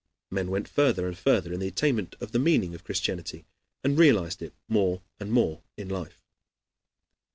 Men 0.31 0.49
went 0.49 0.67
further 0.67 1.07
and 1.07 1.15
further 1.15 1.53
in 1.53 1.59
the 1.59 1.67
attainment 1.67 2.15
of 2.19 2.31
the 2.31 2.39
meaning 2.39 2.73
of 2.73 2.83
Christianity, 2.83 3.45
and 3.83 3.99
realized 3.99 4.41
it 4.41 4.55
more 4.67 5.03
and 5.19 5.31
more 5.31 5.61
in 5.77 5.89
life. 5.89 6.23